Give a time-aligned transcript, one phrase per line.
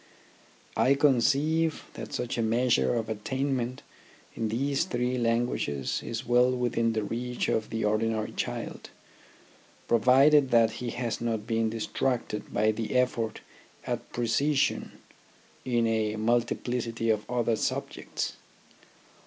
[0.75, 3.83] I conceive that such a measure of attainment
[4.33, 8.89] in these three lan guages is well within the reach of the ordinary child,
[9.87, 13.41] provided that he has not been distracted by the effort
[13.85, 14.93] at precision
[15.65, 18.37] in a multiplicity of other subjects.